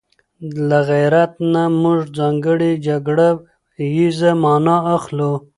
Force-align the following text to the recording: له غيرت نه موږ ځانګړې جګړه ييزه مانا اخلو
له 0.67 0.79
غيرت 0.89 1.31
نه 1.53 1.63
موږ 1.81 1.99
ځانګړې 2.17 2.71
جګړه 2.87 3.27
ييزه 3.95 4.31
مانا 4.43 4.77
اخلو 4.95 5.33